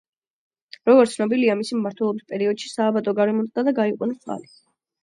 როგორც 0.89 1.13
ცნობილია, 1.17 1.57
მისი 1.61 1.77
მმართველობის 1.81 2.27
პერიოდში 2.35 2.73
სააბატო 2.75 3.15
გარემონტდა 3.21 3.71
და 3.71 3.77
გაიყვანეს 3.83 4.25
წყალი. 4.27 4.55